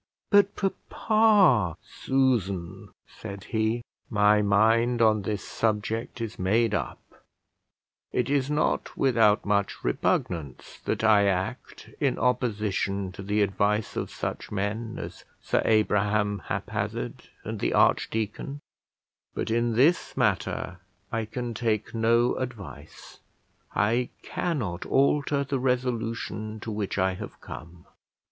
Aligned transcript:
"But, 0.31 0.55
papa" 0.55 1.77
"Susan," 2.03 2.89
said 3.07 3.43
he, 3.43 3.83
"my 4.09 4.41
mind 4.41 4.99
on 4.99 5.21
this 5.21 5.47
subject 5.47 6.19
is 6.19 6.39
made 6.39 6.73
up; 6.73 7.23
it 8.11 8.27
is 8.27 8.49
not 8.49 8.97
without 8.97 9.45
much 9.45 9.83
repugnance 9.83 10.79
that 10.85 11.03
I 11.03 11.27
act 11.27 11.87
in 11.99 12.17
opposition 12.17 13.11
to 13.11 13.21
the 13.21 13.43
advice 13.43 13.95
of 13.95 14.09
such 14.09 14.51
men 14.51 14.97
as 14.97 15.23
Sir 15.39 15.61
Abraham 15.65 16.39
Haphazard 16.45 17.25
and 17.43 17.59
the 17.59 17.73
archdeacon; 17.75 18.59
but 19.35 19.51
in 19.51 19.73
this 19.75 20.17
matter 20.17 20.79
I 21.11 21.25
can 21.25 21.53
take 21.53 21.93
no 21.93 22.33
advice, 22.37 23.19
I 23.75 24.09
cannot 24.23 24.83
alter 24.87 25.43
the 25.43 25.59
resolution 25.59 26.59
to 26.61 26.71
which 26.71 26.97
I 26.97 27.13
have 27.13 27.39
come." 27.39 27.85